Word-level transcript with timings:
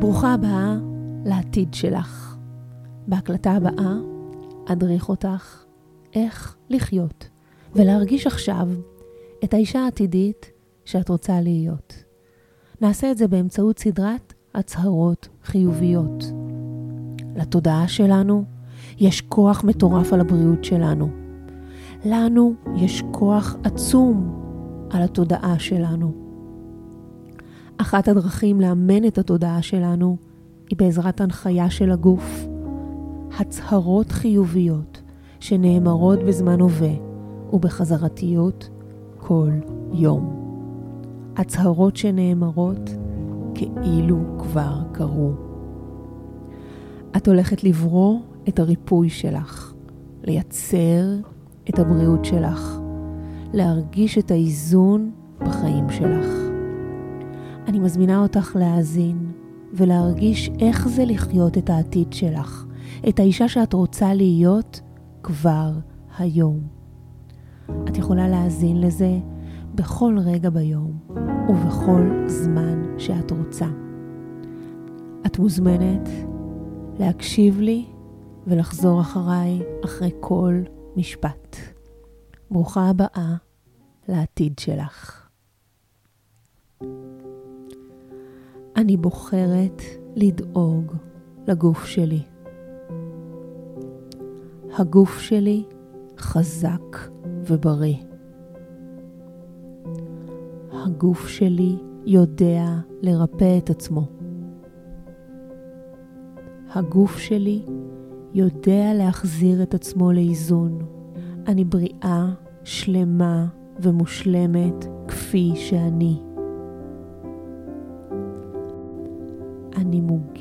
ברוכה 0.00 0.34
הבאה 0.34 0.76
לעתיד 1.24 1.74
שלך. 1.74 2.36
בהקלטה 3.08 3.52
הבאה 3.52 3.94
אדריך 4.66 5.08
אותך 5.08 5.64
איך 6.14 6.56
לחיות 6.70 7.28
ולהרגיש 7.74 8.26
עכשיו 8.26 8.68
את 9.44 9.54
האישה 9.54 9.80
העתידית 9.80 10.50
שאת 10.84 11.08
רוצה 11.08 11.40
להיות. 11.40 12.04
נעשה 12.80 13.10
את 13.10 13.18
זה 13.18 13.28
באמצעות 13.28 13.78
סדרת 13.78 14.34
הצהרות 14.54 15.28
חיוביות. 15.44 16.24
לתודעה 17.36 17.88
שלנו 17.88 18.44
יש 18.98 19.20
כוח 19.20 19.64
מטורף 19.64 20.12
על 20.12 20.20
הבריאות 20.20 20.64
שלנו. 20.64 21.08
לנו 22.04 22.54
יש 22.76 23.02
כוח 23.10 23.56
עצום 23.64 24.42
על 24.90 25.02
התודעה 25.02 25.58
שלנו. 25.58 26.27
אחת 27.78 28.08
הדרכים 28.08 28.60
לאמן 28.60 29.04
את 29.04 29.18
התודעה 29.18 29.62
שלנו 29.62 30.16
היא 30.70 30.78
בעזרת 30.78 31.20
הנחיה 31.20 31.70
של 31.70 31.90
הגוף. 31.90 32.46
הצהרות 33.38 34.12
חיוביות 34.12 35.02
שנאמרות 35.40 36.18
בזמן 36.18 36.60
הווה 36.60 36.92
ובחזרתיות 37.52 38.70
כל 39.16 39.50
יום. 39.92 40.36
הצהרות 41.36 41.96
שנאמרות 41.96 42.90
כאילו 43.54 44.18
כבר 44.38 44.82
קרו. 44.92 45.32
את 47.16 47.28
הולכת 47.28 47.64
לברוא 47.64 48.18
את 48.48 48.58
הריפוי 48.58 49.08
שלך, 49.08 49.72
לייצר 50.24 51.16
את 51.70 51.78
הבריאות 51.78 52.24
שלך, 52.24 52.80
להרגיש 53.52 54.18
את 54.18 54.30
האיזון 54.30 55.10
בחיים 55.40 55.90
שלך. 55.90 56.47
אני 57.68 57.78
מזמינה 57.78 58.18
אותך 58.18 58.56
להאזין 58.56 59.32
ולהרגיש 59.72 60.50
איך 60.58 60.88
זה 60.88 61.04
לחיות 61.04 61.58
את 61.58 61.70
העתיד 61.70 62.12
שלך, 62.12 62.64
את 63.08 63.18
האישה 63.18 63.48
שאת 63.48 63.72
רוצה 63.72 64.14
להיות 64.14 64.80
כבר 65.22 65.72
היום. 66.18 66.60
את 67.84 67.98
יכולה 67.98 68.28
להאזין 68.28 68.80
לזה 68.80 69.18
בכל 69.74 70.16
רגע 70.24 70.50
ביום 70.50 70.98
ובכל 71.48 72.24
זמן 72.26 72.98
שאת 72.98 73.30
רוצה. 73.30 73.68
את 75.26 75.38
מוזמנת 75.38 76.08
להקשיב 76.98 77.60
לי 77.60 77.84
ולחזור 78.46 79.00
אחריי 79.00 79.62
אחרי 79.84 80.10
כל 80.20 80.54
משפט. 80.96 81.56
ברוכה 82.50 82.88
הבאה 82.88 83.34
לעתיד 84.08 84.58
שלך. 84.58 85.17
אני 88.78 88.96
בוחרת 88.96 89.82
לדאוג 90.16 90.92
לגוף 91.48 91.84
שלי. 91.84 92.22
הגוף 94.78 95.18
שלי 95.18 95.64
חזק 96.18 97.10
ובריא. 97.26 97.96
הגוף 100.72 101.28
שלי 101.28 101.76
יודע 102.06 102.64
לרפא 103.02 103.58
את 103.58 103.70
עצמו. 103.70 104.08
הגוף 106.74 107.18
שלי 107.18 107.62
יודע 108.34 108.94
להחזיר 108.94 109.62
את 109.62 109.74
עצמו 109.74 110.12
לאיזון. 110.12 110.78
אני 111.46 111.64
בריאה, 111.64 112.28
שלמה 112.64 113.46
ומושלמת 113.80 114.86
כפי 115.08 115.52
שאני. 115.56 116.27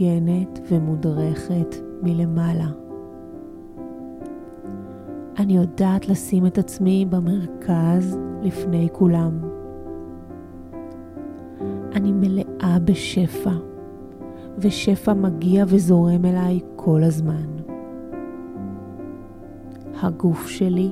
מוגנת 0.00 0.60
ומודרכת 0.68 1.76
מלמעלה. 2.02 2.68
אני 5.38 5.56
יודעת 5.56 6.08
לשים 6.08 6.46
את 6.46 6.58
עצמי 6.58 7.06
במרכז 7.10 8.18
לפני 8.42 8.88
כולם. 8.92 9.38
אני 11.92 12.12
מלאה 12.12 12.78
בשפע, 12.84 13.50
ושפע 14.58 15.14
מגיע 15.14 15.64
וזורם 15.68 16.24
אליי 16.24 16.60
כל 16.76 17.02
הזמן. 17.02 17.46
הגוף 20.02 20.46
שלי 20.46 20.90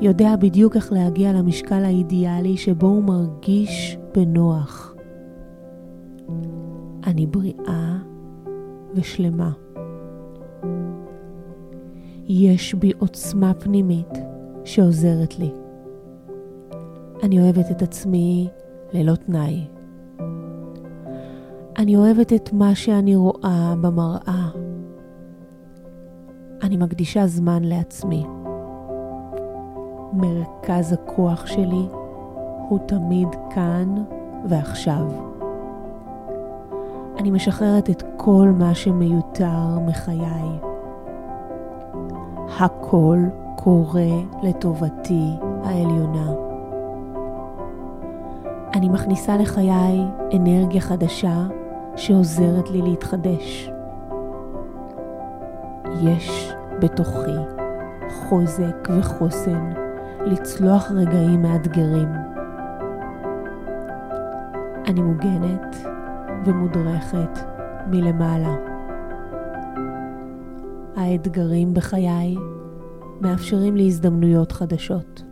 יודע 0.00 0.36
בדיוק 0.36 0.76
איך 0.76 0.92
להגיע 0.92 1.32
למשקל 1.32 1.84
האידיאלי 1.84 2.56
שבו 2.56 2.86
הוא 2.86 3.04
מרגיש 3.04 3.98
בנוח. 4.14 4.94
אני 7.06 7.26
בריאה 7.26 7.96
ושלמה. 8.94 9.52
יש 12.28 12.74
בי 12.74 12.92
עוצמה 12.98 13.54
פנימית 13.54 14.18
שעוזרת 14.64 15.38
לי. 15.38 15.50
אני 17.22 17.40
אוהבת 17.40 17.70
את 17.70 17.82
עצמי 17.82 18.48
ללא 18.92 19.14
תנאי. 19.14 19.66
אני 21.78 21.96
אוהבת 21.96 22.32
את 22.32 22.52
מה 22.52 22.74
שאני 22.74 23.16
רואה 23.16 23.74
במראה. 23.80 24.48
אני 26.62 26.76
מקדישה 26.76 27.26
זמן 27.26 27.64
לעצמי. 27.64 28.24
מרכז 30.12 30.92
הכוח 30.92 31.46
שלי 31.46 31.86
הוא 32.68 32.78
תמיד 32.86 33.28
כאן 33.54 33.94
ועכשיו. 34.48 35.31
אני 37.18 37.30
משחררת 37.30 37.90
את 37.90 38.02
כל 38.16 38.48
מה 38.58 38.74
שמיותר 38.74 39.78
מחיי. 39.86 40.58
הכל 42.60 43.18
קורה 43.56 44.10
לטובתי 44.42 45.30
העליונה. 45.64 46.32
אני 48.74 48.88
מכניסה 48.88 49.36
לחיי 49.36 50.00
אנרגיה 50.36 50.80
חדשה 50.80 51.46
שעוזרת 51.96 52.70
לי 52.70 52.82
להתחדש. 52.82 53.70
יש 56.02 56.52
בתוכי 56.80 57.36
חוזק 58.10 58.88
וחוסן 58.98 59.72
לצלוח 60.24 60.90
רגעים 60.90 61.42
מאתגרים. 61.42 62.08
אני 64.86 65.02
מוגנת 65.02 65.91
ומודרכת 66.46 67.38
מלמעלה. 67.90 68.56
האתגרים 70.96 71.74
בחיי 71.74 72.36
מאפשרים 73.20 73.76
לי 73.76 73.86
הזדמנויות 73.86 74.52
חדשות. 74.52 75.22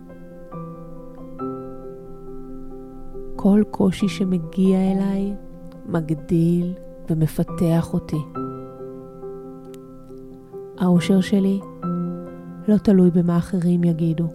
כל 3.36 3.62
קושי 3.70 4.08
שמגיע 4.08 4.78
אליי 4.92 5.34
מגדיל 5.86 6.74
ומפתח 7.10 7.94
אותי. 7.94 8.22
האושר 10.78 11.20
שלי 11.20 11.60
לא 12.68 12.76
תלוי 12.76 13.10
במה 13.10 13.36
אחרים 13.36 13.84
יגידו. 13.84 14.28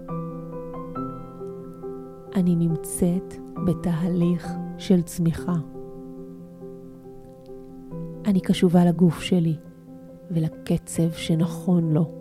אני 2.36 2.56
נמצאת 2.56 3.34
בתהליך 3.66 4.48
של 4.78 5.02
צמיחה. 5.02 5.75
אני 8.28 8.40
קשובה 8.40 8.86
לגוף 8.86 9.22
שלי 9.22 9.56
ולקצב 10.32 11.12
שנכון 11.12 11.94
לו. 11.94 12.12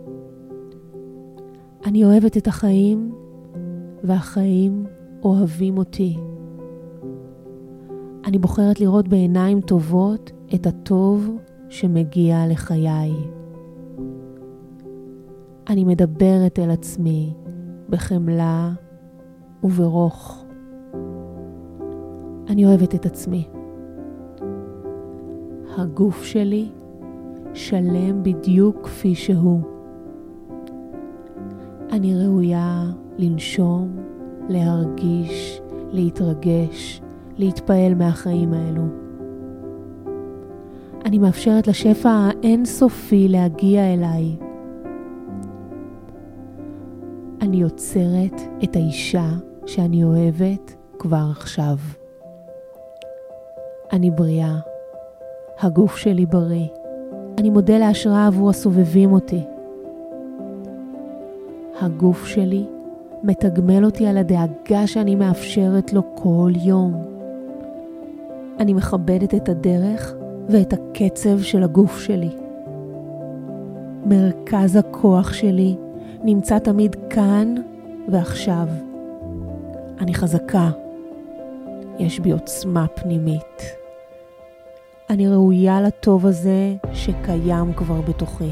אני 1.85 2.05
אוהבת 2.05 2.37
את 2.37 2.47
החיים 2.47 3.15
והחיים 4.03 4.85
אוהבים 5.23 5.77
אותי. 5.77 6.17
אני 8.25 8.37
בוחרת 8.37 8.79
לראות 8.79 9.07
בעיניים 9.07 9.61
טובות 9.61 10.31
את 10.55 10.67
הטוב 10.67 11.29
שמגיע 11.69 12.47
לחיי. 12.49 13.13
אני 15.69 15.83
מדברת 15.83 16.59
אל 16.59 16.71
עצמי 16.71 17.33
בחמלה 17.89 18.73
וברוך. 19.63 20.45
אני 22.49 22.65
אוהבת 22.65 22.95
את 22.95 23.05
עצמי. 23.05 23.54
הגוף 25.77 26.23
שלי 26.23 26.69
שלם 27.53 28.23
בדיוק 28.23 28.83
כפי 28.83 29.15
שהוא. 29.15 29.61
אני 31.91 32.15
ראויה 32.15 32.83
לנשום, 33.17 33.95
להרגיש, 34.49 35.61
להתרגש, 35.91 37.01
להתפעל 37.37 37.93
מהחיים 37.95 38.53
האלו. 38.53 38.83
אני 41.05 41.17
מאפשרת 41.19 41.67
לשפע 41.67 42.09
האינסופי 42.09 43.27
להגיע 43.27 43.93
אליי. 43.93 44.35
אני 47.41 47.57
יוצרת 47.57 48.41
את 48.63 48.75
האישה 48.75 49.29
שאני 49.65 50.03
אוהבת 50.03 50.75
כבר 50.99 51.27
עכשיו. 51.31 51.77
אני 53.91 54.11
בריאה, 54.11 54.59
הגוף 55.59 55.97
שלי 55.97 56.25
בריא. 56.25 56.67
אני 57.37 57.49
מודה 57.49 57.77
להשראה 57.77 58.27
עבור 58.27 58.49
הסובבים 58.49 59.11
אותי. 59.11 59.43
הגוף 61.81 62.25
שלי 62.25 62.65
מתגמל 63.23 63.85
אותי 63.85 64.07
על 64.07 64.17
הדאגה 64.17 64.87
שאני 64.87 65.15
מאפשרת 65.15 65.93
לו 65.93 66.01
כל 66.15 66.51
יום. 66.55 67.03
אני 68.59 68.73
מכבדת 68.73 69.35
את 69.35 69.49
הדרך 69.49 70.13
ואת 70.49 70.73
הקצב 70.73 71.41
של 71.41 71.63
הגוף 71.63 71.99
שלי. 71.99 72.29
מרכז 74.05 74.75
הכוח 74.75 75.33
שלי 75.33 75.75
נמצא 76.23 76.59
תמיד 76.59 76.95
כאן 77.09 77.55
ועכשיו. 78.07 78.67
אני 79.99 80.13
חזקה. 80.13 80.69
יש 81.99 82.19
בי 82.19 82.31
עוצמה 82.31 82.85
פנימית. 82.87 83.84
אני 85.09 85.27
ראויה 85.27 85.81
לטוב 85.81 86.25
הזה 86.25 86.75
שקיים 86.93 87.73
כבר 87.73 88.01
בתוכי. 88.01 88.51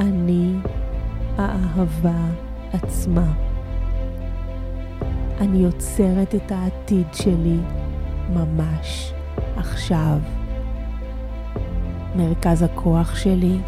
אני 0.00 0.54
האהבה 1.36 2.24
עצמה. 2.72 3.32
אני 5.40 5.58
יוצרת 5.58 6.34
את 6.34 6.52
העתיד 6.52 7.06
שלי 7.12 7.56
ממש 8.34 9.12
עכשיו. 9.56 10.18
מרכז 12.16 12.62
הכוח 12.62 13.16
שלי 13.16 13.58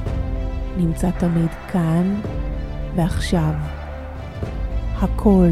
נמצא 0.76 1.10
תמיד 1.10 1.50
כאן 1.72 2.20
ועכשיו. 2.96 3.52
הכל 5.00 5.48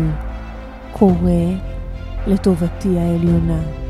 קורה 0.93 1.47
לטובתי 2.27 2.99
העליונה. 2.99 3.90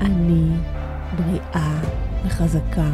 אני 0.00 0.48
בריאה 1.16 1.80
וחזקה. 2.26 2.90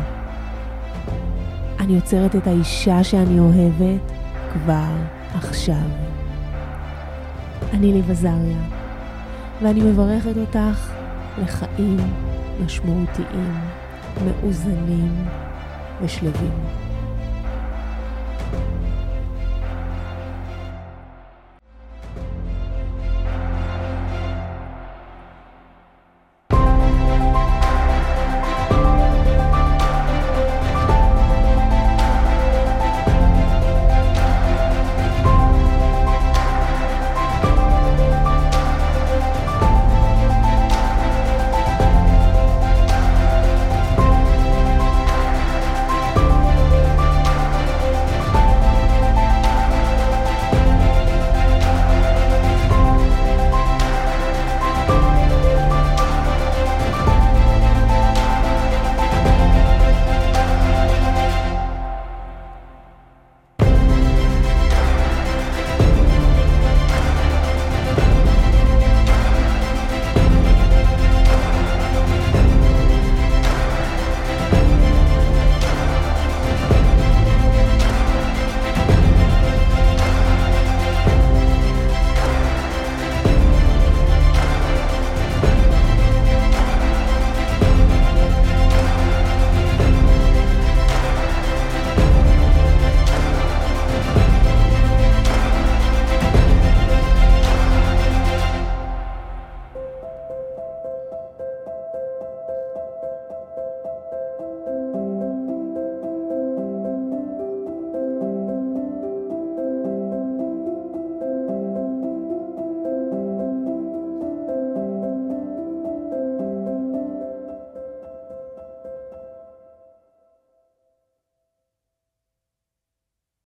אני 1.80 1.92
יוצרת 1.92 2.36
את 2.36 2.46
האישה 2.46 3.04
שאני 3.04 3.38
אוהבת 3.38 4.12
כבר 4.52 4.92
עכשיו. 5.34 5.88
אני 7.72 7.92
ליב 7.92 8.10
עזריה, 8.10 8.58
ואני 9.62 9.80
מברכת 9.80 10.36
אותך 10.36 10.92
לחיים 11.42 12.12
משמעותיים, 12.64 13.60
מאוזנים 14.24 15.24
ושלווים. 16.02 16.85